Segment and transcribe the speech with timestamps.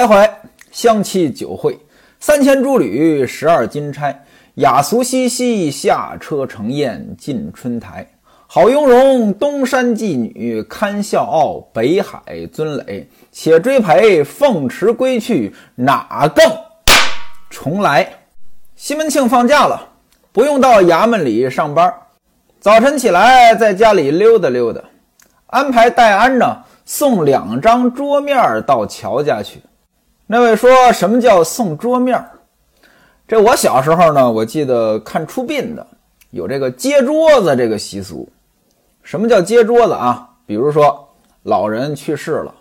[0.00, 0.30] 徘徊，
[0.70, 1.78] 相期酒会，
[2.20, 4.24] 三千诸旅，十二金钗。
[4.54, 8.08] 雅俗熙熙，下车成宴进春台。
[8.46, 13.06] 好雍容，东山妓女，堪笑傲，北海尊垒。
[13.30, 16.50] 且追陪，凤池归去，哪更
[17.50, 18.10] 重来？
[18.76, 19.86] 西门庆放假了，
[20.32, 21.92] 不用到衙门里上班。
[22.58, 24.80] 早晨起来，在家里溜达溜达，
[25.48, 29.60] 安排戴安呢送两张桌面到乔家去。
[30.32, 32.30] 那位说什么叫送桌面儿？
[33.26, 35.84] 这我小时候呢，我记得看出殡的
[36.30, 38.28] 有这个接桌子这个习俗。
[39.02, 40.30] 什么叫接桌子啊？
[40.46, 41.08] 比如说
[41.42, 42.54] 老人去世了，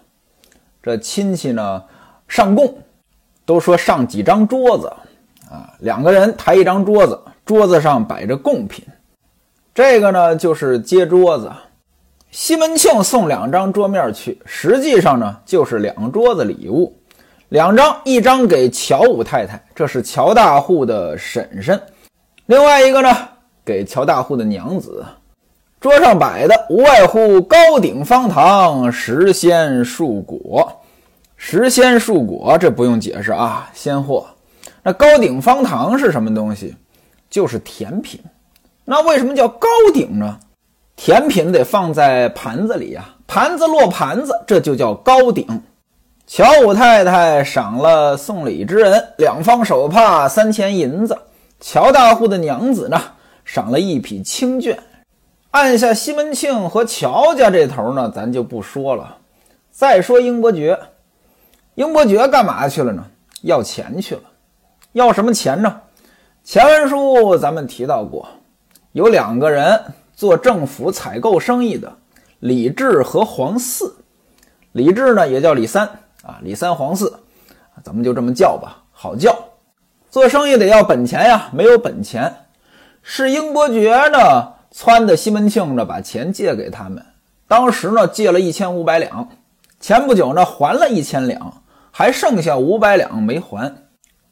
[0.82, 1.84] 这亲戚呢
[2.28, 2.76] 上供，
[3.46, 4.92] 都说上几张桌子
[5.48, 8.84] 啊，两个人抬一张桌子，桌子上摆着贡品，
[9.76, 11.52] 这个呢就是接桌子。
[12.32, 16.96] 西门庆送两张桌面去，实际上呢就是两桌子礼物，
[17.50, 21.76] 两张，一张给乔五太太，这是乔大户的婶婶；
[22.46, 23.10] 另外一个呢
[23.66, 25.04] 给乔大户的娘子。
[25.80, 30.72] 桌上摆的无外乎高鼎方糖、时鲜树果。
[31.38, 34.28] 时鲜树果这不用解释啊，鲜货。
[34.84, 36.76] 那高鼎方糖是什么东西？
[37.32, 38.20] 就是甜品。
[38.86, 40.38] 那为什么叫高鼎呢？
[40.96, 45.48] 甜品得放在盘子里呀，盘子落盘子，这就叫高鼎。
[46.32, 51.18] 乔五太太赏了送礼之人两方手帕三钱银子，
[51.60, 53.02] 乔大户的娘子呢
[53.44, 54.78] 赏了一匹青绢。
[55.50, 59.18] 按下西门庆和乔家这头呢，咱就不说了。
[59.72, 60.80] 再说英伯爵，
[61.74, 63.04] 英伯爵干嘛去了呢？
[63.42, 64.22] 要钱去了。
[64.92, 65.82] 要什么钱呢？
[66.44, 68.30] 前文书咱们提到过，
[68.92, 69.82] 有两个人
[70.14, 71.92] 做政府采购生意的，
[72.38, 73.96] 李治和黄四。
[74.74, 75.90] 李治呢也叫李三
[76.24, 77.20] 啊，李三黄四，
[77.84, 79.36] 咱们就这么叫吧，好叫。
[80.10, 82.34] 做生意得要本钱呀，没有本钱，
[83.02, 84.54] 是英伯爵呢。
[84.72, 87.04] 撺的西门庆呢，把钱借给他们。
[87.48, 89.30] 当时呢，借了一千五百两，
[89.80, 93.74] 前不久呢，还了一千两，还剩下五百两没还。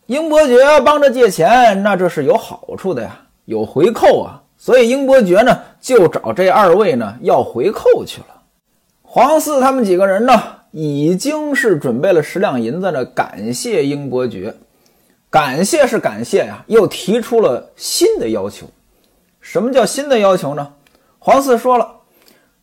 [0.06, 4.44] 英伯爵帮着借钱，那这是有好处的呀，有回扣啊。
[4.58, 8.28] 所以英伯爵呢，就找这二位呢要回扣去了。
[9.02, 10.44] 黄四他们几个人呢，
[10.80, 14.54] 已经是准备了十两银子呢，感谢英伯爵。
[15.28, 18.68] 感谢是感谢呀，又提出了新的要求。
[19.42, 20.74] 什么叫新的要求呢？
[21.18, 21.96] 黄四说了，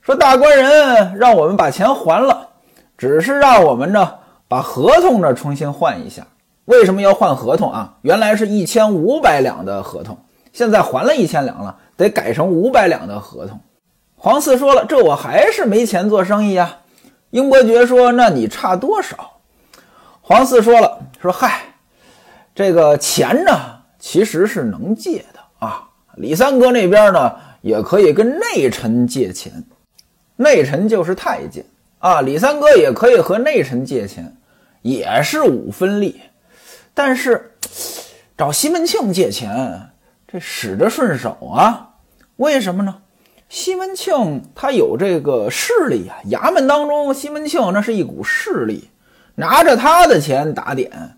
[0.00, 2.50] 说大官人让我们把钱还了，
[2.96, 4.14] 只是让我们呢
[4.46, 6.24] 把合同呢重新换一下。
[6.66, 7.96] 为什么要换合同啊？
[8.02, 10.16] 原来是一千五百两的合同，
[10.52, 13.58] 现在还了一千两了，得改成五百两的合同。
[14.14, 16.78] 黄四说了，这我还是没钱做生意呀。
[17.34, 19.32] 英伯爵说，那你差多少？
[20.22, 21.62] 黄四说了，说嗨，
[22.54, 25.88] 这个钱呢其实是能借的啊。
[26.14, 29.64] 李三哥那边呢，也可以跟内臣借钱，
[30.36, 31.66] 内臣就是太监
[31.98, 32.20] 啊。
[32.20, 34.36] 李三哥也可以和内臣借钱，
[34.82, 36.20] 也是五分利。
[36.94, 37.56] 但是
[38.38, 39.90] 找西门庆借钱，
[40.28, 41.96] 这使得顺手啊？
[42.36, 42.94] 为什么呢？
[43.54, 48.90] 西门庆他有这个势力啊，衙门当中，西门庆那是一股势力，
[49.36, 51.16] 拿着他的钱打点，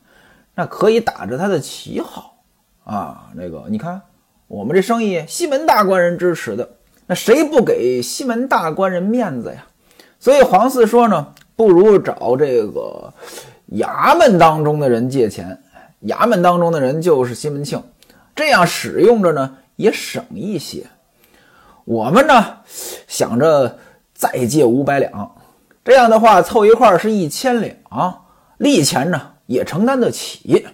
[0.54, 2.36] 那可以打着他的旗号
[2.84, 3.30] 啊。
[3.34, 4.02] 那个你看。
[4.48, 6.68] 我们这生意，西门大官人支持的，
[7.06, 9.66] 那谁不给西门大官人面子呀？
[10.20, 13.12] 所以黄四说呢，不如找这个
[13.72, 15.58] 衙门当中的人借钱，
[16.02, 17.82] 衙门当中的人就是西门庆，
[18.36, 20.86] 这样使用着呢也省一些。
[21.86, 22.58] 我们呢
[23.06, 23.78] 想着
[24.12, 25.36] 再借五百两，
[25.84, 27.74] 这样的话凑一块是一千两，
[28.58, 30.66] 利钱呢也承担得起。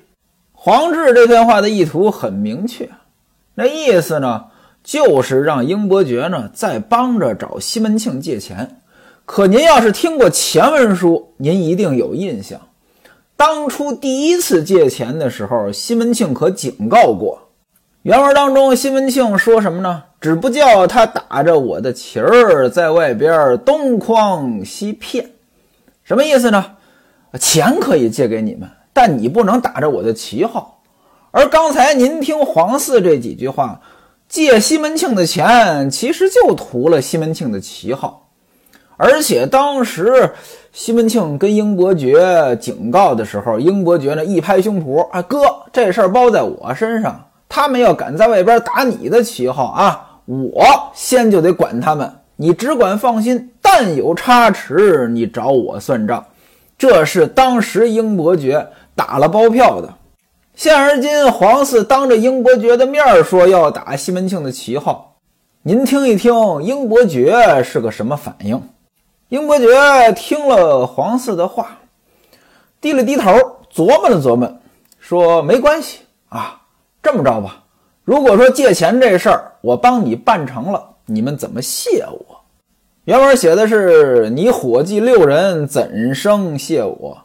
[0.52, 2.88] 黄志这番话的意图很明确。
[3.54, 4.46] 那意思呢，
[4.82, 8.80] 就是让英伯爵呢再帮着找西门庆借钱。
[9.26, 12.58] 可您要是听过前文书，您一定有印象。
[13.36, 17.51] 当初第一次借钱的时候，西门庆可警告过。
[18.02, 20.02] 原文当中，西门庆说什么呢？
[20.20, 25.30] 只不叫他打着我的旗儿在外边东诓西骗，
[26.02, 26.64] 什么意思呢？
[27.38, 30.80] 钱可以借给你们，但你不能打着我的旗号。
[31.30, 33.80] 而刚才您听黄四这几句话，
[34.28, 38.26] 借西门庆的钱，其实就图了西门庆的旗号。
[38.96, 40.32] 而且当时
[40.72, 45.38] 西门庆跟英伯爵警告的时候，英伯爵呢一拍胸脯啊，哥，
[45.72, 47.28] 这事儿包在我身上。
[47.54, 50.64] 他们要敢在外边打你的旗号啊，我
[50.94, 52.10] 先就得管他们。
[52.36, 56.24] 你只管放心，但有差池，你找我算账。
[56.78, 59.92] 这是当时英伯爵打了包票的。
[60.54, 65.16] 现而今皇嗣当着英伯爵的面说要打西门庆的旗号，
[65.62, 66.32] 您听一听
[66.62, 68.62] 英伯爵是个什么反应？
[69.28, 69.68] 英伯爵
[70.16, 71.80] 听了皇嗣的话，
[72.80, 73.30] 低了低头，
[73.70, 74.50] 琢磨了琢磨，
[74.98, 75.98] 说：“没关系
[76.30, 76.61] 啊，
[77.02, 77.64] 这么着吧，
[78.04, 82.40] 如果说借钱这事儿我帮你办成了，你们怎么谢我？”
[83.04, 87.18] 原文写的是：“你伙计六人怎生谢我？”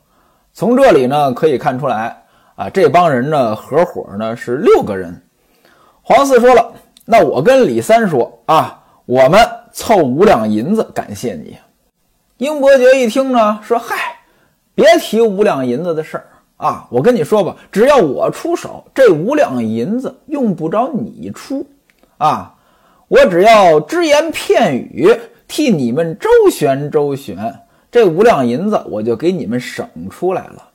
[0.52, 2.24] 从这里呢可以看出来
[2.56, 5.22] 啊，这帮人呢合伙呢是六个人。
[6.02, 6.74] 黄四说了
[7.06, 9.40] ：“那我跟李三说啊，我们
[9.72, 11.56] 凑五两银子感谢你。”
[12.38, 13.96] 英伯爵一听呢，说：“嗨，
[14.74, 16.26] 别提五两银子的事儿
[16.58, 16.88] 啊！
[16.90, 21.66] 我跟你说吧，只要我出手，这五两银子用不着你出
[22.18, 22.56] 啊！
[23.08, 25.18] 我只要只言片语，
[25.48, 27.60] 替你们周旋周旋，
[27.90, 30.70] 这五两银子我就给你们省出来了。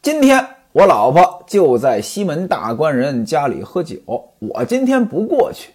[0.00, 3.96] 今天我老婆就在西门大官人家里喝酒，
[4.38, 5.72] 我今天不过去，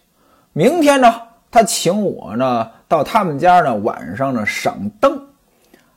[0.54, 1.14] 明天呢，
[1.52, 5.20] 他请我呢。”到他们家呢，晚上呢赏灯，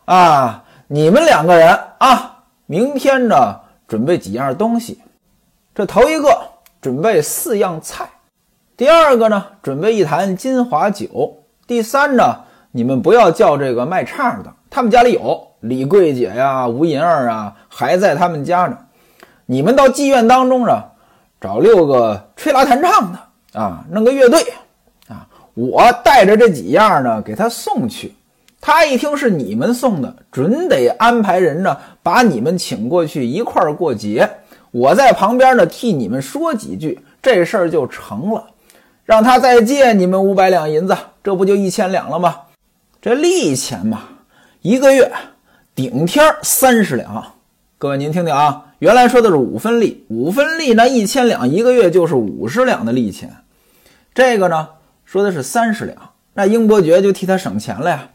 [0.06, 2.37] 啊，你们两个人啊，
[2.70, 5.00] 明天呢准备几样东西。
[5.74, 6.38] 这头一个
[6.82, 8.06] 准备四样菜，
[8.76, 18.76] 第二个呢准备一坛金华酒，第三呢你们不要叫这个卖唱的，他们家里有李桂姐呀、吴银儿啊，还在他们家呢。
[19.46, 20.84] 你们到妓院当中呢，
[21.40, 23.18] 找六个吹拉弹唱的
[23.58, 24.44] 啊，弄个乐队
[25.08, 25.26] 啊。
[25.54, 28.14] 我带着这几样呢，给他送去。
[28.60, 34.28] 他一听是你们送的，准得安排人呢，把你们请过去一块儿过节。
[34.70, 38.44] 我在旁边呢，替你们说几句，这事儿就成了。
[39.04, 42.36] 让他再借你们五百两银子，这不就一千两了吗？
[43.00, 44.02] 这利钱嘛，
[44.60, 45.10] 一个月
[45.74, 47.32] 顶天三十两。
[47.78, 53.34] 各位您听听啊，原来说的是五分利，五分利那一千两一个月就是五十两的利钱。
[54.12, 54.68] 这个呢？
[55.04, 55.96] 说的是三十两，
[56.34, 58.10] 那英伯爵就替他省钱了呀。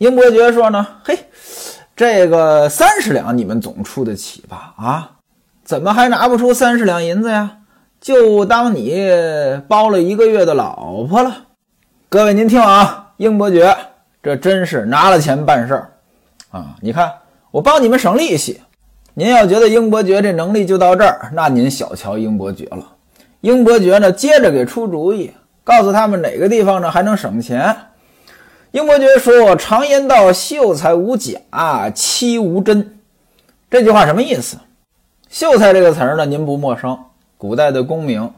[0.00, 1.18] 英伯爵说呢：“嘿，
[1.94, 4.72] 这个三十两你们总出得起吧？
[4.78, 5.10] 啊，
[5.62, 7.58] 怎么还拿不出三十两银子呀？
[8.00, 9.06] 就当你
[9.68, 11.44] 包了一个月的老婆了。”
[12.08, 13.76] 各位您听啊，英伯爵
[14.22, 15.90] 这真是拿了钱办事儿
[16.50, 16.76] 啊！
[16.80, 17.12] 你看
[17.50, 18.62] 我帮你们省利息，
[19.12, 22.86] 您要觉得英伯爵这能力就到这儿，那您小瞧英伯爵了。
[23.42, 25.30] 英伯爵呢，接着给出主意。
[25.62, 27.76] 告诉他们哪个地方呢还能省钱？
[28.72, 33.00] 英伯爵说：“常言道，秀才无假，妻无真。”
[33.68, 34.58] 这句话什么意思？
[35.28, 36.96] 秀才这个词儿呢，您不陌生，
[37.36, 38.32] 古代的功名。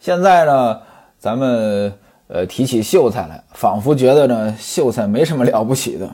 [0.00, 0.80] 现在呢，
[1.18, 1.92] 咱们
[2.28, 6.08] 呃提起秀才来，仿佛觉得呢秀才没什么了不起的，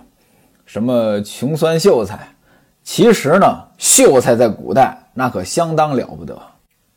[0.66, 2.18] 什么穷酸秀才。
[2.82, 6.36] 其实呢，秀才在古代那可相当了不得。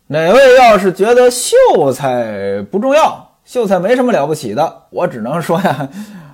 [0.08, 1.56] 哪位要是觉得秀
[1.94, 5.88] 才不重要，秀才没什么了不起的，我只能说呀，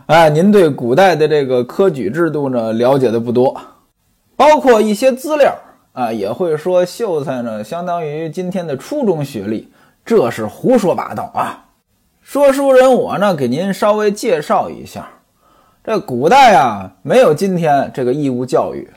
[0.08, 3.60] 哎，您对古代的这个科举制度呢了解的不多，
[4.38, 5.54] 包括一些资料
[5.92, 9.70] 啊，也会说秀才呢相当于今天的初中学历，
[10.06, 11.66] 这是胡说八道啊！
[12.22, 15.10] 说书人我呢给您稍微介绍一下，
[15.84, 18.90] 这古代啊没有今天这个义务教育。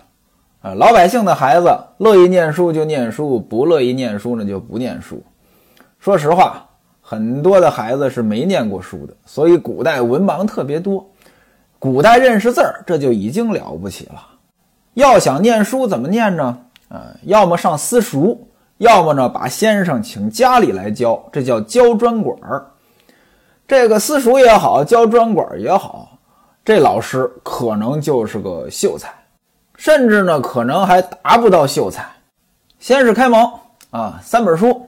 [0.62, 5.20] 啊，老百姓的孩子乐意念书就念书，不乐意念书呢就不念书。
[5.98, 6.69] 说实话，
[7.10, 11.05] 很多的孩子是没念过书的，所以古代文盲特别多。
[11.76, 14.24] 古代认识字儿，这就已经了不起了。
[14.94, 16.56] 要想念书，怎么念呢？
[16.88, 18.38] 啊，要么上私塾，
[18.79, 22.64] 要么呢把先生请家里来教，这叫教专管儿。
[23.67, 26.17] 这个私塾也好，教专管儿也好，
[26.64, 29.12] 这老师可能就是个秀才。
[29.74, 32.08] 甚至呢，可能还达不到秀才。
[32.79, 33.50] 先是开蒙
[33.90, 34.67] 啊，三本书，《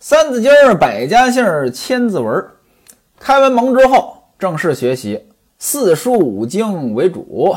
[0.00, 2.32] 三字经》《百家姓》《千字文》。
[3.18, 5.28] 开完蒙之后，正式学习
[5.58, 7.56] 四书五经为主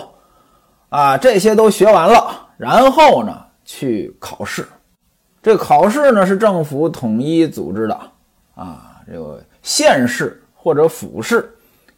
[0.89, 4.67] 啊，这些都学完了，然后呢去考试。
[5.43, 7.99] 这考试呢是政府统一组织的
[8.55, 11.55] 啊，这个县试或者府试。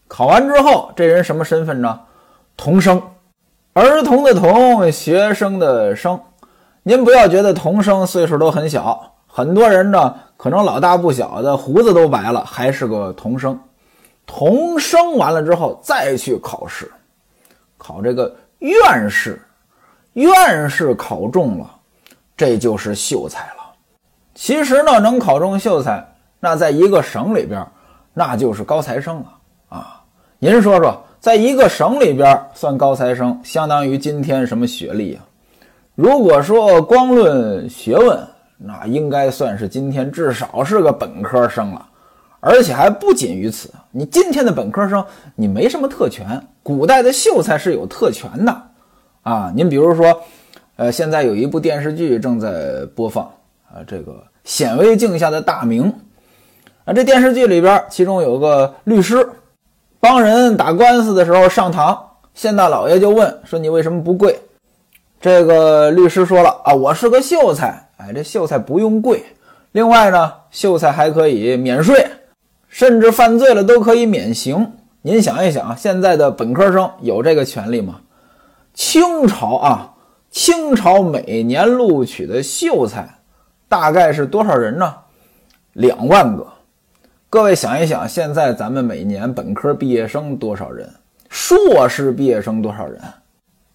[0.10, 2.02] 考完之后，这人什么身份呢？
[2.58, 3.02] 童生。
[3.72, 6.20] 儿童的童，学生的生，
[6.84, 13.60] 您不要觉得童生岁数都很小，很多人呢可能老大不小的，胡子都白了，还是个童生。
[14.26, 16.92] 童生完了之后再去考试，
[17.78, 19.42] 考这个院士，
[20.14, 21.70] 院士考中了，
[22.36, 23.74] 这就是秀才了。
[24.34, 26.06] 其实呢，能考中秀才，
[26.40, 27.66] 那在一个省里边，
[28.14, 29.26] 那就是高材生了
[29.70, 30.02] 啊。
[30.40, 31.04] 您说说。
[31.24, 35.24] 在一个省里边算高材生，相当于今天什么学历啊？
[35.96, 41.88] 如果说光论学问，那应该算是今天至少是个本科生了。
[42.46, 48.62] 而且还不仅于此，你今天的本科生，你没什么特权，古代的秀才是有特权的
[49.22, 49.50] 啊。
[49.56, 50.22] 您比如说，
[50.76, 53.24] 呃，现在有一部电视剧正在播放
[53.72, 55.94] 啊，这个显微镜下的大明
[56.84, 59.26] 啊，这电视剧里边，其中有个律师
[60.02, 61.98] 帮人打官司的时候上堂，
[62.34, 64.38] 县大老爷就问说：“你为什么不跪？”
[65.22, 69.24] 这个律师说了啊，我是个秀才，哎，这秀才不用跪，
[69.72, 72.06] 另外呢，秀才还可以免税。
[72.70, 74.74] 甚至犯罪了都可以免刑。
[75.04, 78.02] 您想一想，现在的本科生有这个权利吗？
[78.74, 79.94] 清朝啊，
[80.32, 83.08] 清朝每年录取的秀才
[83.70, 84.96] 大概是多少人呢？
[85.74, 86.48] 两万个。
[87.30, 90.92] 各位想一想，现在咱们每年本科毕业生多少人？
[91.30, 93.00] 硕士毕业生多少人？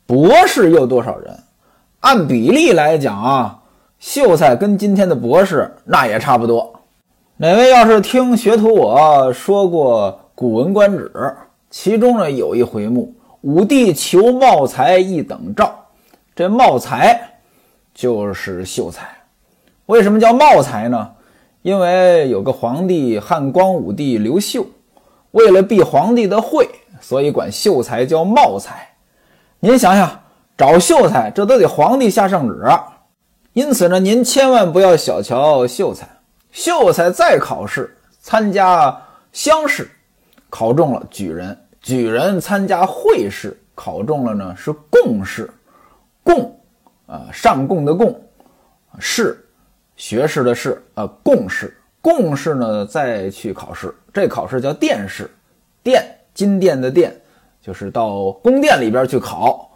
[0.07, 1.39] 博士又多少人？
[2.01, 3.63] 按比例来讲啊，
[3.99, 6.73] 秀才跟今天的博士那也差不多。
[7.37, 11.11] 哪位要是听学徒我说过《古文观止》，
[11.71, 15.71] 其中呢有一回目“武帝求茂才一等诏”，
[16.35, 17.21] 这茂才
[17.95, 19.09] 就是秀才。
[19.87, 21.11] 为什么叫茂才呢？
[21.63, 24.65] 因为有个皇帝汉光武帝刘秀，
[25.33, 26.69] 为了避皇帝的讳，
[27.01, 28.89] 所以管秀才叫茂才。
[29.61, 30.21] 您想想，
[30.57, 32.65] 找秀才这都得皇帝下圣旨，
[33.53, 36.09] 因此呢，您千万不要小瞧秀才。
[36.51, 39.03] 秀才再考试参加
[39.33, 39.89] 乡试，
[40.49, 45.51] 考中了举人；举人参加会试，考中了呢是贡士。
[46.25, 46.59] 贡
[47.07, 48.13] 啊，上贡的贡；
[48.99, 49.45] 士，
[49.97, 50.83] 学士的士。
[50.95, 51.77] 啊，贡士。
[52.01, 55.31] 贡士呢再去考试，这考试叫殿试。
[55.83, 56.03] 殿，
[56.33, 57.15] 金殿的殿，
[57.61, 59.68] 就是到宫殿里边去考。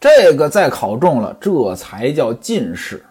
[0.00, 3.04] 这个再考中了，这才叫进士。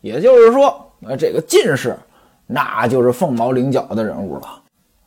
[0.00, 1.94] 也就是说，呃，这个进士。
[2.52, 4.60] 那就是凤毛麟角的人物了。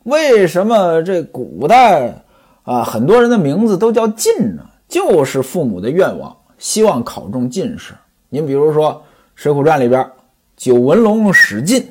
[0.04, 2.22] 为什么这古代
[2.62, 4.62] 啊，很多人的名字都叫进呢？
[4.88, 7.92] 就是父母的愿望，希望考中进士。
[8.30, 8.92] 您比如说
[9.34, 10.10] 《水浒传》里边，
[10.56, 11.82] 九纹龙史进，《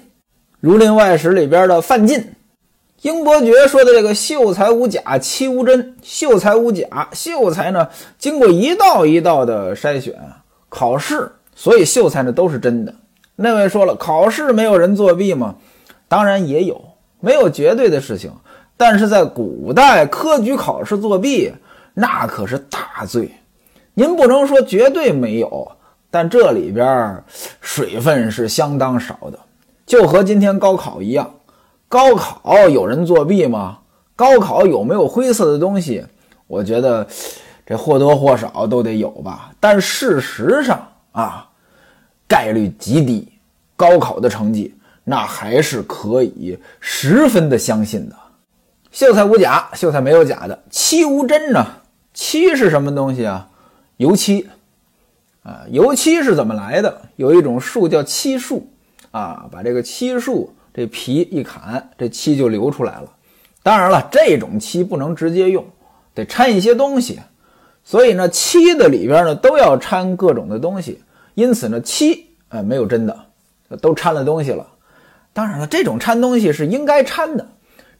[0.59, 2.23] 儒林外史》里边的范进，
[3.03, 5.93] 英伯爵说的这个秀才无假，妻无真。
[6.01, 10.15] 秀才无假，秀才呢，经过一道一道的筛选
[10.69, 12.95] 考试，所以秀才呢都是真的。
[13.35, 15.55] 那位说了，考试没有人作弊吗？
[16.07, 16.81] 当然也有，
[17.19, 18.31] 没有绝对的事情。
[18.77, 21.51] 但是在古代，科举考试作弊
[21.93, 23.29] 那可是大罪。
[23.95, 25.69] 您不能说绝对没有，
[26.09, 27.21] 但这里边
[27.59, 29.37] 水分是相当少的，
[29.85, 31.29] 就和今天高考一样。
[31.93, 33.77] 高考有人作弊吗？
[34.15, 36.03] 高考有没有灰色的东西？
[36.47, 37.07] 我觉得
[37.67, 39.51] 这或多或少都得有吧。
[39.59, 41.47] 但事实上啊。
[42.27, 43.31] 概率极低，
[43.75, 44.73] 高考的成绩
[45.03, 48.15] 那还是可以十分的相信的。
[48.91, 50.63] 秀才无假，秀才没有假的。
[50.71, 51.63] 漆无真呢？
[52.11, 53.47] 漆是什么东西啊？
[53.97, 54.49] 油漆
[55.43, 57.01] 啊，油漆是怎么来的？
[57.17, 58.67] 有一种树叫漆树
[59.11, 63.09] 啊，把这个漆树这皮一砍，这漆就流出来了。
[63.61, 65.65] 当然了，这种漆不能直接用，
[66.13, 67.19] 得掺一些东西。
[67.83, 71.01] 所以呢，漆的里边呢都要掺各种的东西。
[71.35, 73.17] 因此呢，漆呃没有真的，
[73.81, 74.67] 都掺了东西了。
[75.31, 77.47] 当然了，这种掺东西是应该掺的，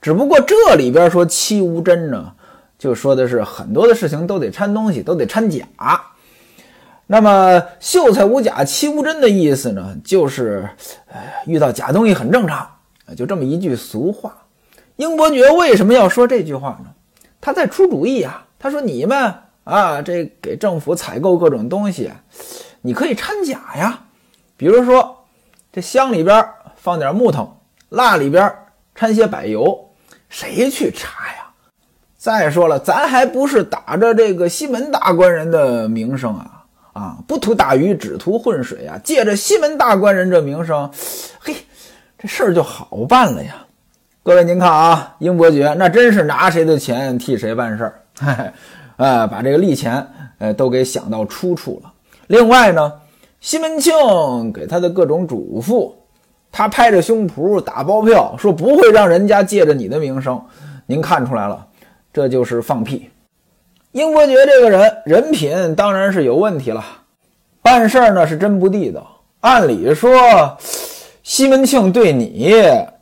[0.02, 2.34] 只不过这里边说漆无真呢，
[2.78, 5.66] 就说的是很多的事情都得掺东西，都得掺假。
[7.14, 10.68] 那么秀才无假，妻无真的意思呢，就是
[11.12, 12.68] 哎遇到假东西很正常，
[13.16, 14.36] 就这么一句俗话。
[14.96, 16.88] 英伯爵为什么要说这句话呢？
[17.40, 18.48] 他在出主意啊。
[18.58, 19.32] 他说：“你们
[19.64, 22.12] 啊，这给政府采购各种东西。”
[22.82, 24.06] 你可以掺假呀，
[24.58, 25.26] 比如说
[25.72, 26.44] 这箱里边
[26.76, 28.52] 放点木头，蜡里边
[28.96, 29.92] 掺些柏油，
[30.30, 31.52] 谁去查呀？
[32.18, 36.63] 再说了，咱还不是打着这个西门大官人的名声啊
[36.94, 39.00] 啊，不图大鱼，只图浑水啊！
[39.04, 40.90] 借着西门大官人这名声，
[41.40, 41.56] 嘿，
[42.18, 43.66] 这事儿就好办了呀。
[44.22, 48.54] 各位您看啊，英伯爵那真是拿谁的钱替谁办事儿，
[48.98, 50.08] 呃，把这个利钱
[50.38, 51.92] 呃都给想到出处了。
[52.28, 52.94] 另外呢，
[53.42, 53.92] 西门庆
[54.54, 55.92] 给他的各种嘱咐，
[56.52, 60.40] 他拍着胸脯打包票说不会让人家借着你的名声。
[60.86, 61.66] 您看出来了，
[62.14, 63.10] 这就是放屁。
[63.94, 66.84] 英伯爵这个人人品当然是有问题了，
[67.62, 69.22] 办事儿呢是真不地道。
[69.42, 70.58] 按理说，
[71.22, 72.52] 西门庆对你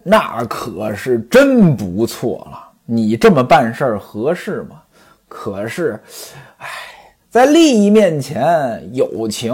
[0.04, 4.82] 那可是真不错了，你这么办事儿合适吗？
[5.30, 5.98] 可是，
[6.58, 6.68] 哎，
[7.30, 9.54] 在利益面前，友情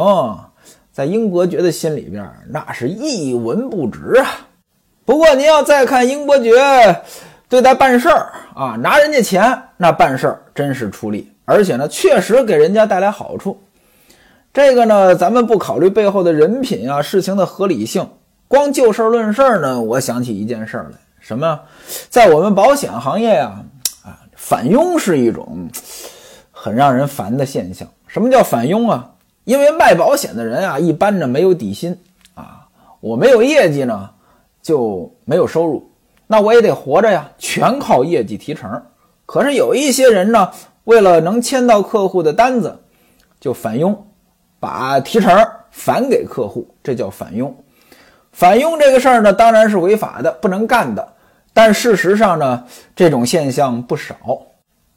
[0.92, 4.28] 在英伯爵的心里边那是一文不值啊。
[5.06, 6.52] 不过您要再看英伯爵
[7.50, 13.62] 对待办事儿啊，拿人家钱那办事儿真是出力，而且呢，确实给人家带来好处。
[14.54, 18.10] 这个呢，咱们不考虑背后的人品啊，事情的合理性，
[18.48, 21.60] 光就事论事呢，我想起一件事来，什么？
[22.10, 23.64] 在我们保险行业呀，
[24.04, 25.70] 啊，返佣是一种
[26.52, 27.88] 很让人烦的现象。
[28.08, 29.12] 什么叫返佣啊？
[29.44, 31.98] 因为卖保险的人啊，一般呢没有底薪
[32.34, 32.68] 啊，
[33.00, 34.10] 我没有业绩呢，
[34.62, 35.87] 就没有收入，
[36.28, 38.84] 那我也得活着呀，全靠业绩提成。
[39.26, 40.52] 可是有一些人呢，
[40.84, 42.80] 为了能签到客户的单子，
[43.40, 44.04] 就返佣。
[44.60, 47.56] 把提成返给客户，这叫返佣。
[48.32, 51.08] 返佣这个事儿呢，当然是违法的，不能干的。
[51.54, 52.64] 但事实上呢，
[52.96, 54.16] 这种现象不少。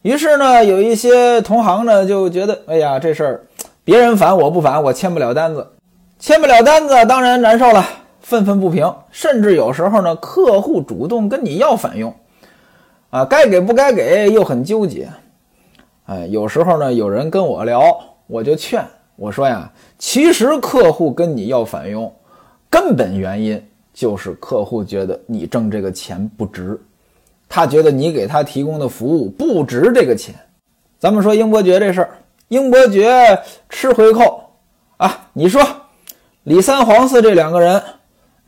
[0.01, 3.45] 于是呢，有一些同行呢就觉得，哎呀，这事儿
[3.85, 5.73] 别人返我不返，我签不了单子，
[6.19, 7.87] 签不了单子，当然难受了，
[8.31, 8.95] 愤愤不平。
[9.11, 12.15] 甚至有时候呢，客户主动跟你要返佣，
[13.11, 15.09] 啊，该给不该给又很纠结。
[16.07, 17.83] 哎，有时候呢，有人跟我聊，
[18.29, 18.87] 我就劝。
[19.17, 19.69] 我说呀，
[19.99, 22.11] 其实客户跟你要返佣，
[22.71, 23.61] 根本原因
[23.93, 26.81] 就是客户觉得你挣这个钱不值，
[27.49, 30.33] 他觉得你给他提供的服务不值这个钱。
[31.01, 32.11] 咱们说英伯爵这事儿，
[32.47, 34.41] 英伯爵吃回扣
[34.99, 35.61] 啊，你说
[36.45, 37.83] 李三、黄四这两个人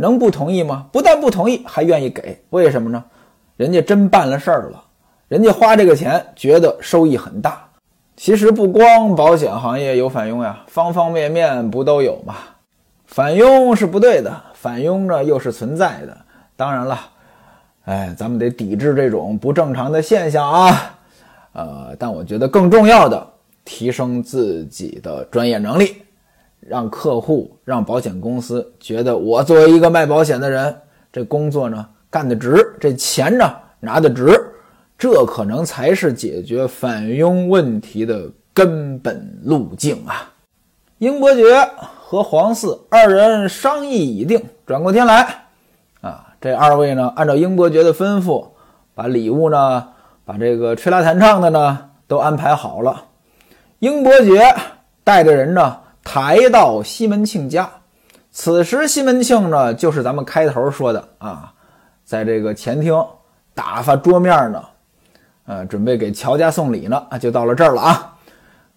[0.02, 0.86] 能不同意吗？
[0.90, 3.04] 不但不同意，还愿意给，为什么呢？
[3.56, 4.82] 人家真办了事儿了，
[5.28, 7.64] 人家花这个钱觉得收益很大。
[8.16, 12.34] 其实不光保险行业有返佣呀，方方面面不都有吗？
[13.06, 16.16] 返佣是不对的，返佣呢又是存在的。
[16.56, 16.98] 当然了，
[17.84, 20.98] 哎，咱们得抵制这种不正常的现象啊。
[21.52, 23.24] 呃，但我觉得更重要的，
[23.64, 26.02] 提升自己的专业能力，
[26.66, 30.74] 让客户、让保险公司觉得我作为一个卖保险的人，
[31.12, 34.48] 这工作呢干得值，这钱呢拿得值。
[34.98, 40.30] 这可能才是解决返佣问题的根本路径啊！
[40.98, 45.46] 英伯爵和黄四二人商议已定，转过天来，
[46.02, 48.46] 啊，这二位呢，按照英伯爵的吩咐，
[48.94, 49.88] 把礼物呢，
[50.24, 53.06] 把这个吹拉弹唱的呢，都安排好了。
[53.80, 54.54] 英伯爵
[55.02, 57.70] 带着人呢，抬到西门庆家。
[58.30, 61.52] 此时，西门庆呢，就是咱们开头说的啊，
[62.04, 62.94] 在这个前厅
[63.54, 64.62] 打发桌面呢。
[65.44, 68.16] 呃，准备给乔家送礼呢，就到了这儿了啊！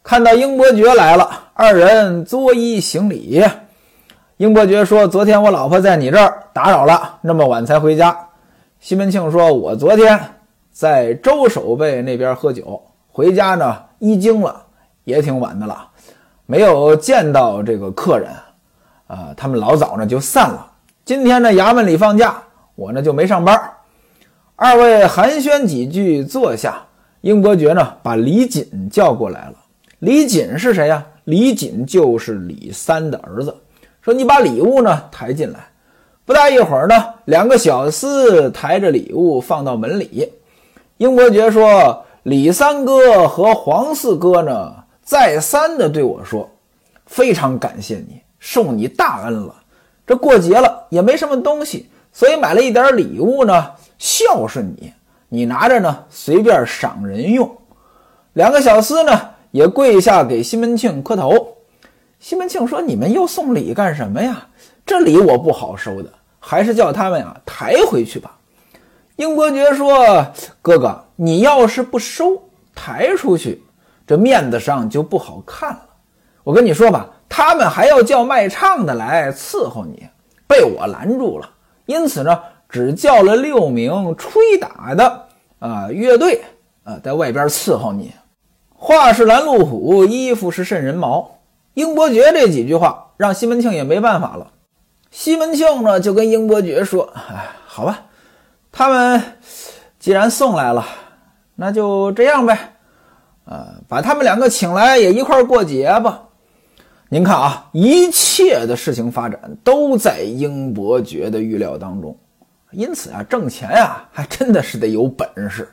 [0.02, 3.46] 看到英伯爵来了，二人作揖行礼。
[4.38, 8.18] 英伯爵说：“昨天我老婆在你这儿打扰了，那么晚才回家。”
[8.82, 10.20] 西门庆说：“我昨天
[10.72, 14.66] 在周守备那边喝酒，回家呢一惊了，
[15.04, 15.88] 也挺晚的了，
[16.46, 18.30] 没有见到这个客人。
[19.08, 20.66] 啊，他们老早呢就散了。
[21.04, 22.42] 今天呢衙门里放假，
[22.76, 23.60] 我呢就没上班。”
[24.58, 26.82] 二位寒暄几句，坐下。
[27.22, 29.56] 英伯爵呢，把李锦叫过来了。
[30.00, 31.06] 李锦是谁呀？
[31.26, 33.56] 李锦就是李三的儿子。
[34.02, 35.60] 说你把礼物呢抬进来。
[36.24, 40.32] 不大一会儿呢，两个小厮抬着礼物放到门里。
[40.98, 44.74] 英伯爵说：“李三哥和黄四哥呢，
[45.06, 46.50] 再三的对我说，
[47.06, 49.56] 非常感谢你，受你大恩了。
[50.06, 54.92] 这过节了也没什么东西，所以买了一点礼物呢。”孝顺你，
[55.30, 57.50] 你拿着呢，随便赏人用。
[58.34, 61.56] 两个小厮呢，也跪下给西门庆磕头。
[62.20, 64.48] 西门庆说：“你们又送礼干什么呀？
[64.86, 68.38] 这礼我不好收的，还是叫他们呀抬回去吧。”
[69.16, 70.28] 英伯爵说
[70.62, 72.44] ：“哥哥，你要是不收，
[72.76, 73.64] 抬出去，
[74.08, 75.90] 这面子上就不好看了。
[76.44, 80.08] 我跟你说吧，他们还要叫卖唱的来伺候你，
[80.48, 81.50] 被我拦住了。
[81.86, 85.28] 因此呢。”只叫了六名吹打的
[85.60, 86.44] 啊乐队
[86.84, 88.12] 啊，在外边伺候你。
[88.74, 91.38] 话是拦路虎，衣服是渗人毛。
[91.76, 94.52] 英伯爵这几句话让西门庆也没办法了。
[95.10, 98.08] 西门庆呢就跟英伯爵说：“哎，好吧，
[98.74, 99.22] 他们
[99.98, 100.86] 既然送来了，
[101.56, 102.75] 那就这样呗。
[103.46, 106.24] 呃，把他们两个请来也一块过节吧。
[107.10, 112.18] 您看啊，一切的事情发展都在英伯爵的预料当中。”
[112.72, 115.70] 因此啊，挣钱啊，还真的是得有本事。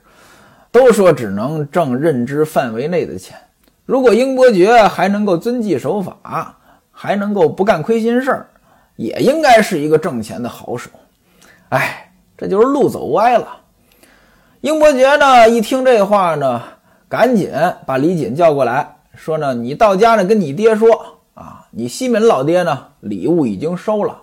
[0.70, 3.36] 都说只能挣认知范围内的钱。
[3.84, 6.56] 如果英伯爵还能够遵纪守法，
[6.90, 8.46] 还能够不干亏心事儿，
[8.96, 10.88] 也应该是一个挣钱的好手。
[11.70, 13.48] 哎，这就是路走歪了。
[14.60, 16.62] 英伯爵呢，一听这话呢，
[17.12, 17.52] 赶紧
[17.84, 20.88] 把李锦叫过来，说呢，你到家呢跟你爹说
[21.34, 24.16] 啊，你西门老爹呢礼物已经收了，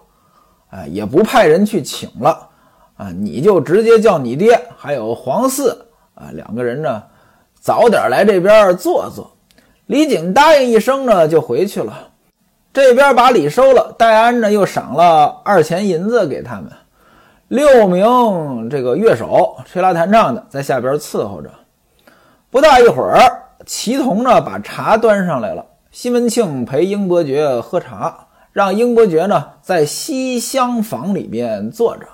[0.71, 2.49] 哎，也不派人去请了
[2.97, 7.03] 啊，你就直接叫你爹还有黄四啊两个人呢，
[7.61, 9.29] 早点来这边坐坐。
[9.85, 12.07] 李锦答应一声呢，就回去了。
[12.73, 16.71] 这边把礼收了，戴安呢又赏了二钱银子给他们，
[17.49, 21.51] 六名这个乐手吹拉弹唱的在下边伺候着。
[22.51, 25.63] 不大一会儿，齐同呢把茶端上来了。
[25.91, 32.07] 西门庆陪英伯爵喝茶，让英伯爵呢在西厢房里面坐着，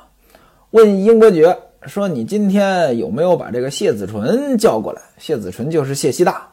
[0.71, 6.45] 问英伯爵说：“你今天有没有把这个谢子纯叫过来？”谢子纯就是谢希大。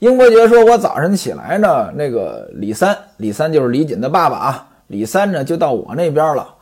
[0.00, 4.68] 英伯爵说：“我早晨起来呢，那个李三，李三就是李锦的爸爸啊。
[4.88, 6.54] 李三呢就到我那边了，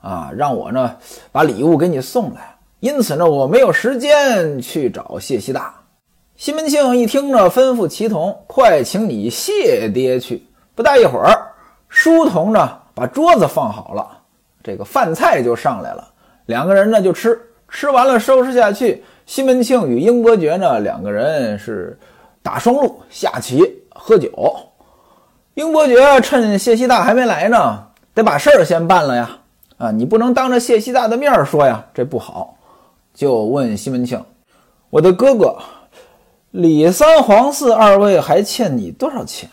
[0.00, 0.96] 啊，让我呢
[1.30, 2.56] 把礼物给你送来。
[2.80, 5.74] 因此呢，我没有时间去找谢希大。”
[6.40, 10.42] 西门庆一听呢，吩咐齐同快请你谢爹去。
[10.74, 11.52] 不大一会儿，
[11.90, 14.08] 书童呢把桌子放好了，
[14.64, 16.08] 这个饭菜就上来了。
[16.46, 19.04] 两个人呢就吃，吃完了收拾下去。
[19.26, 21.98] 西门庆与英伯爵呢两个人是
[22.42, 24.32] 打双路下棋喝酒。
[25.52, 29.30] 英伯爵趁谢希大还没来呢，得把事儿先办了呀。
[29.76, 32.56] 啊，你不能当着谢希大的面说呀，这不好。
[33.12, 34.24] 就问西门庆
[34.88, 35.54] ：“我的哥哥。”
[36.50, 39.48] 李三、黄四二位还欠你多少钱？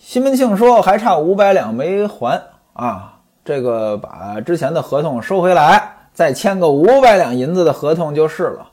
[0.00, 3.20] 西门庆说：“还差五百两没还啊！
[3.44, 8.68] 这个把之前的合同收回来，再签个五百两银子的合同就是了。”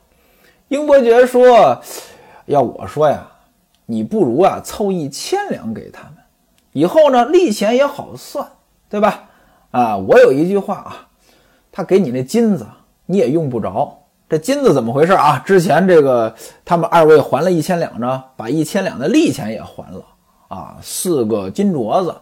[0.66, 1.80] 英伯爵说
[2.46, 3.28] ：“要我说呀，
[3.86, 6.14] 你不如啊凑一千两给他们，
[6.72, 8.44] 以后呢利钱也好算，
[8.88, 9.28] 对吧？
[9.70, 11.06] 啊，我有一句话啊，
[11.70, 12.66] 他给你那金子
[13.06, 13.97] 你也用不着。”
[14.28, 15.38] 这金子怎么回事啊？
[15.38, 20.04] 之前这个他们二位还了一千两呢，把一千两的利钱也还了
[20.48, 20.76] 啊。
[20.82, 22.14] 四个金镯子，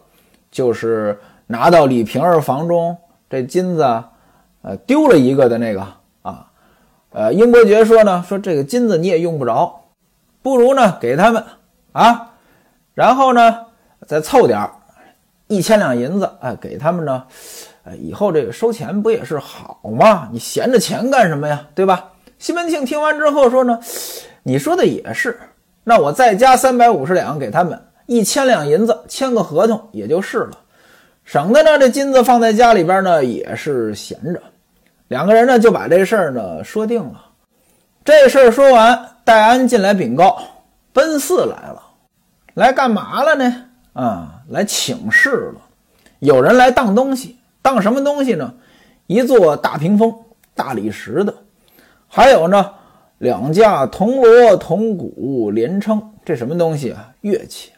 [0.51, 2.97] 就是拿到李瓶儿房中，
[3.29, 3.83] 这金子
[4.63, 5.85] 呃丢了一个的那个
[6.23, 6.47] 啊。
[7.11, 9.81] 呃，英伯爵说呢，说这个金子你也用不着，
[10.43, 11.43] 不如呢给他们
[11.91, 12.35] 啊，
[12.95, 13.67] 然后呢
[14.07, 14.71] 再凑点儿
[15.49, 17.25] 一千两银子，哎，给他们呢。
[17.89, 20.29] 哎，以后这个收钱不也是好吗？
[20.33, 21.65] 你闲着钱干什么呀？
[21.73, 22.11] 对吧？
[22.39, 23.79] 西门庆听完之后说呢
[24.43, 25.39] ：“你说的也是，
[25.85, 30.59] 那我再加三百五十两给他们，一千两银子签个合同也就是了，
[31.25, 34.43] 省得呢这金子放在家里边呢也是闲着。”
[35.07, 37.23] 两个人呢就把这事儿呢说定了。
[38.05, 40.41] 这事儿说完，戴安进来禀告
[40.93, 41.81] ：“奔四来了，
[42.55, 43.65] 来干嘛了呢？
[43.93, 45.61] 啊，来请示了，
[46.19, 48.55] 有人来当东西。”当什么东西呢？
[49.09, 50.15] 一座大屏风，
[50.55, 51.35] 大理石的，
[52.07, 52.71] 还有呢，
[53.19, 57.13] 两架铜锣铜鼓连称，这什么东西啊？
[57.23, 57.73] 乐器。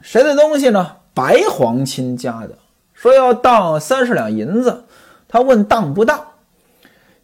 [0.00, 0.96] 谁的东西呢？
[1.14, 2.58] 白皇亲家的，
[2.92, 4.82] 说要当三十两银子。
[5.28, 6.20] 他问当不当？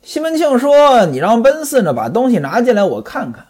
[0.01, 3.45] 西门庆说：“你让奔四呢把东西拿进来，我看看。”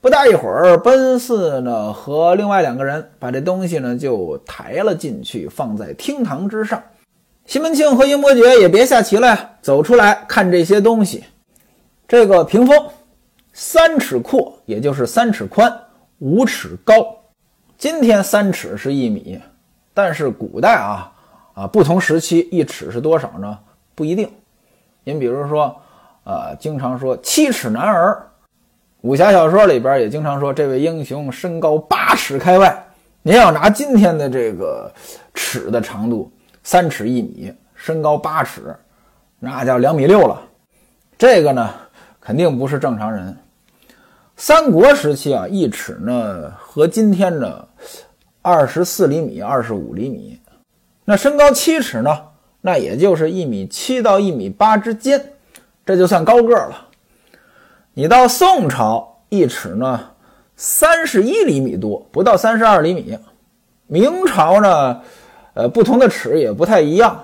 [0.00, 6.80] 不大一会儿，奔四呢和另外两个人把这东西呢就抬了进去，放在厅堂之上。
[7.46, 11.22] 西门庆和英伯爵也别下棋了呀，走出来看这些东西。
[12.08, 12.76] 这个屏风
[13.52, 15.72] 三尺阔，也就是三尺宽，
[16.18, 16.94] 五尺高。
[17.78, 19.40] 今天三尺是一米，
[19.94, 21.12] 但是古代啊
[21.54, 23.56] 啊，不同时期一尺是多少呢？
[23.94, 24.28] 不一定。
[25.04, 25.74] 您比如说，
[26.24, 28.26] 呃，经常说七尺男儿，
[29.02, 32.84] 武侠小说里边也经常说这位英雄身高八尺开外。
[33.22, 34.92] 您要拿今天的这个
[35.32, 36.28] 尺的长度。
[36.66, 38.74] 三尺一米，身高八尺，
[39.38, 40.42] 那叫两米六了。
[41.16, 41.72] 这个呢，
[42.20, 43.36] 肯定不是正常人。
[44.34, 47.68] 三国时期啊，一尺呢和今天呢，
[48.42, 50.40] 二十四厘米、二十五厘米。
[51.04, 52.10] 那身高七尺呢，
[52.60, 55.34] 那也就是一米七到一米八之间，
[55.84, 56.88] 这就算高个了。
[57.94, 60.10] 你到宋朝，一尺呢
[60.56, 63.16] 三十一厘米多，不到三十二厘米。
[63.86, 65.02] 明朝呢？
[65.56, 67.18] 呃，不同的尺也不太一样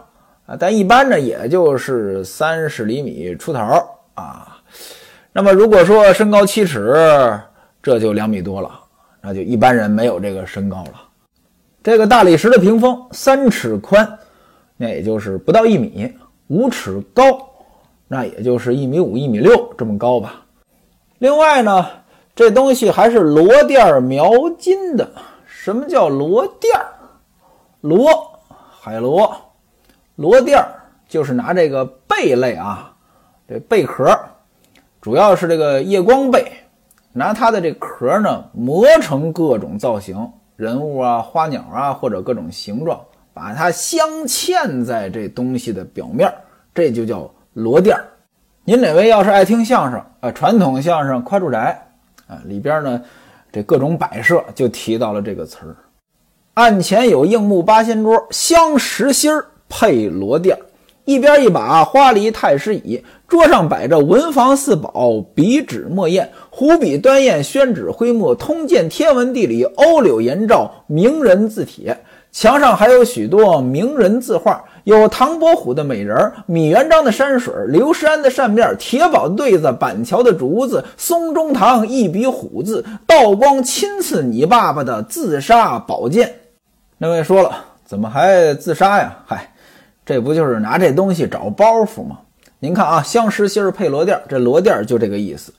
[0.47, 3.61] 啊，但一般呢，也就是三十厘米出头
[4.14, 4.57] 啊。
[5.35, 7.38] 那么如果说身高七尺，
[7.83, 8.71] 这就两米多了，
[9.21, 10.92] 那就一般人没有这个身高了。
[11.83, 14.18] 这个大理石的屏风三尺宽，
[14.79, 16.09] 那也就是不到一米；
[16.47, 17.38] 五尺高，
[18.09, 20.42] 那也就是一米五、一米六这么高吧。
[21.18, 21.87] 另外呢，
[22.35, 25.07] 这东西还是螺钿描金的。
[25.47, 26.81] 什么叫螺钿？
[27.83, 28.38] 螺，
[28.81, 29.37] 海螺，
[30.14, 30.68] 螺垫儿
[31.09, 32.95] 就是拿这个贝类啊，
[33.49, 34.09] 这贝壳，
[35.01, 36.53] 主要是这个夜光贝，
[37.12, 43.01] 拿它的这壳呢磨成各种造型，人物啊、花鸟啊或者各种形状，
[43.35, 46.33] 把它镶嵌在这东西的表面，
[46.73, 48.05] 这就叫螺垫儿。
[48.64, 51.85] 您哪位要是爱听相声啊，传统相声《夸住宅》
[52.33, 53.03] 啊里边呢，
[53.51, 55.75] 这各种摆设就提到了这个词儿。
[56.55, 60.61] 案前有硬木八仙桌，镶实心儿配罗垫儿，
[61.07, 71.99] 一边一把花梨太师椅，桌上摆着文房四宝、笔纸墨砚、湖笔端砚、宣纸徽墨、通鉴天文地理、欧柳颜照、名人字帖。
[72.33, 86.35] 墙上还有许多名人字画，有唐伯虎的美人米元璋的山水刘诗安的扇面铁宝对子、板桥的竹子、松中堂一笔虎字、道光亲赐你爸爸的自杀宝剑。
[87.03, 89.17] 那位说了，怎么还自杀呀？
[89.27, 89.53] 嗨，
[90.07, 92.21] 这不就是拿这东西找包袱吗？
[92.61, 95.53] 您看啊，镶实心配罗垫，这罗垫就这个意思。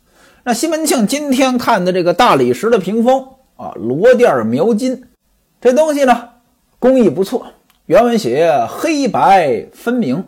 [0.46, 3.28] 那西门庆今天看的这个大理石的屏风
[3.58, 5.04] 啊，罗垫描金，
[5.60, 6.30] 这东西呢？
[6.80, 7.46] 工艺不错，
[7.88, 10.24] 原文写黑白分明，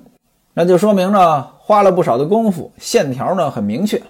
[0.54, 4.02] 那就说明呢花了不少的功夫，线条呢很明确。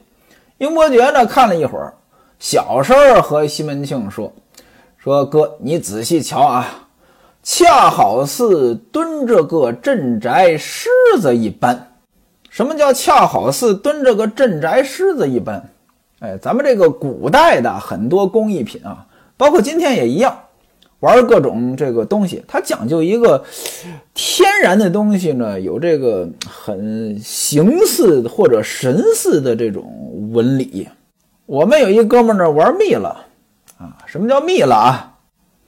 [0.57, 1.93] 英伯爵呢看了一会儿，
[2.39, 4.33] 小声和西门庆说
[4.97, 6.84] ：“说哥，你仔细瞧啊，
[7.45, 10.89] 恰好似蹲着个镇宅狮
[11.21, 11.91] 子一般。
[12.49, 15.63] 什么叫恰好似蹲着个镇宅狮子一般？
[16.21, 19.05] 哎，咱们这个古代的很多工艺品啊，
[19.37, 20.35] 包括今天也一样。”
[21.01, 23.43] 玩各种这个东西，它讲究一个
[24.15, 30.87] 天然的东西呢，有这个很形似或者神似的这种纹理。
[31.45, 33.23] 我们有一哥们儿呢玩蜜了
[33.77, 35.14] 啊，什么叫蜜了啊？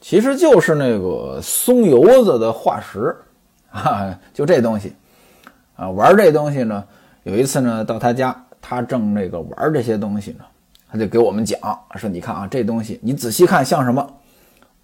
[0.07, 3.13] 其实就是那个松油子的化石
[3.69, 4.95] 啊，就这东西
[5.75, 5.89] 啊。
[5.89, 6.81] 玩这东西呢，
[7.23, 10.45] 有一次呢到他家，他正那个玩这些东西呢，
[10.89, 11.59] 他就给我们讲
[11.95, 14.09] 说：“你看啊，这东西你仔细看像什么？”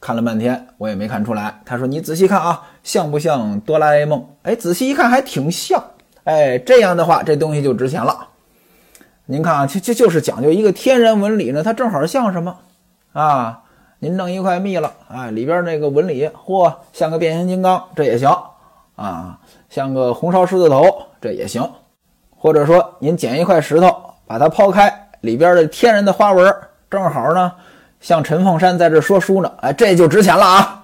[0.02, 1.62] 看了半天，我也没看出来。
[1.64, 4.28] 他说：“你仔细看啊，像不像哆啦 A 梦？
[4.42, 5.82] 哎，仔细一看还挺像。
[6.26, 8.28] 哎，这样的话，这东西就值钱了。
[9.28, 12.58] 您看啊，就就就是讲究一个天然纹理呢，它正好像什么
[13.14, 13.62] 啊？
[14.04, 18.30] 您弄一块蜜了，哎，里边那个纹理，嚯，像个变形金刚，这也行
[18.98, 19.40] 啊，
[19.70, 21.66] 像个红烧狮子头，这也行。
[22.36, 23.96] 或者说，您捡一块石头，
[24.28, 26.54] 把它抛开，里边的天然的花纹，
[26.92, 27.50] 正好呢。”
[28.02, 30.84] 像陈凤山在这说书呢，哎，这就值钱了啊！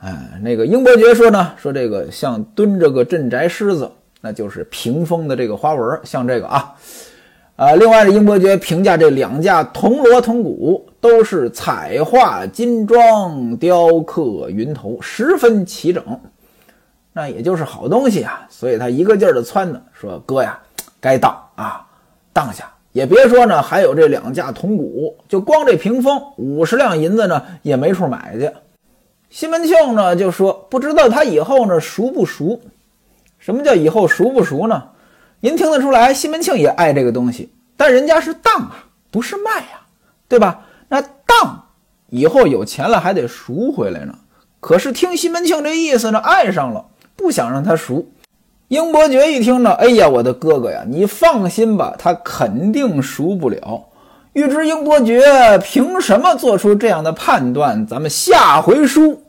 [0.00, 3.88] 哎，那个英伯爵说呢，说这个像蹲着个镇宅狮子，
[4.20, 6.74] 那就是屏风的这个花纹，像这个啊。
[7.54, 16.02] 啊，另外呢，英伯爵评价这两架铜锣铜鼓都是彩画金装、雕刻云头，十分齐整，
[17.12, 18.46] 那也就是好东西啊。
[18.48, 20.58] 所以他一个劲儿的撺呢，说哥呀，
[21.00, 21.86] 该当啊，
[22.32, 22.70] 当下。
[22.92, 28.50] 也别说呢，还有这两架铜鼓，就光这屏风五十两银子呢，也没处买去。
[29.30, 32.60] 西门庆呢就说：“不知道他以后呢熟不熟？
[33.38, 34.82] 什么叫以后熟不熟呢？
[35.40, 39.82] 您听得出来，西门庆也爱这个东西，但人家是当啊，不是卖呀，
[40.26, 40.64] 对吧？
[40.88, 41.64] 那当
[42.08, 44.14] 以后有钱了还得赎回来呢。
[44.60, 48.10] 可是听西门庆这意思呢，爱上了，不想让他赎。”
[48.68, 53.86] 英伯爵一听呢，哎呀，我的哥哥呀，你放心吧，他肯定赎不了。
[54.34, 59.22] 欲知英伯爵凭什么做出这样的判断，咱们下回书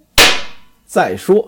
[0.86, 1.48] 再说。